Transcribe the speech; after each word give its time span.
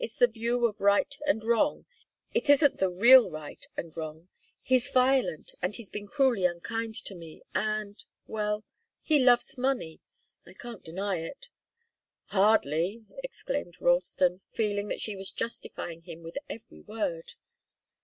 It's 0.00 0.16
the 0.16 0.26
view 0.26 0.66
of 0.66 0.80
right 0.80 1.16
and 1.24 1.44
wrong, 1.44 1.86
it 2.34 2.50
isn't 2.50 2.78
the 2.78 2.90
real 2.90 3.30
right 3.30 3.64
and 3.76 3.96
wrong. 3.96 4.26
He's 4.60 4.90
violent, 4.90 5.54
and 5.62 5.72
he's 5.72 5.88
been 5.88 6.08
cruelly 6.08 6.44
unkind 6.46 6.96
to 7.04 7.14
me, 7.14 7.42
and 7.54 8.02
well 8.26 8.64
he 9.02 9.20
loves 9.20 9.56
money. 9.56 10.00
I 10.44 10.54
can't 10.54 10.82
deny 10.82 11.20
it." 11.20 11.48
"Hardly!" 12.24 13.04
exclaimed 13.22 13.80
Ralston, 13.80 14.40
feeling 14.50 14.88
that 14.88 15.00
she 15.00 15.14
was 15.14 15.30
justifying 15.30 16.02
him 16.02 16.24
with 16.24 16.38
every 16.50 16.80
word. 16.80 17.34